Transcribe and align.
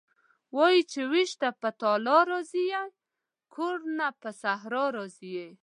وايي 0.57 0.81
چې 0.91 1.01
وېش 1.11 1.31
نه 1.43 1.49
په 1.61 1.69
تالا 1.81 2.17
راضي 2.31 2.63
یې 2.73 2.83
کور 3.53 3.77
نه 3.97 4.07
په 4.21 4.29
صحرا 4.41 4.85
راضي 4.97 5.29
یې.. 5.37 5.47